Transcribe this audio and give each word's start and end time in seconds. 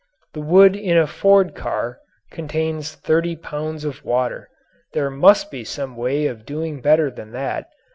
The 0.33 0.41
wood 0.41 0.75
in 0.75 0.97
a 0.97 1.05
Ford 1.05 1.53
car 1.53 1.99
contains 2.31 2.95
thirty 2.95 3.35
pounds 3.35 3.85
of 3.85 4.03
water. 4.03 4.49
There 4.93 5.11
must 5.11 5.51
be 5.51 5.63
some 5.63 5.95
way 5.95 6.25
of 6.25 6.43
doing 6.43 6.81
better 6.81 7.11
than 7.11 7.33
that. 7.33 7.69